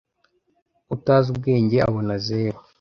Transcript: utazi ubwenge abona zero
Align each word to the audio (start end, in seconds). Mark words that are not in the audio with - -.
utazi 0.95 1.27
ubwenge 1.33 1.77
abona 1.87 2.13
zero 2.27 2.57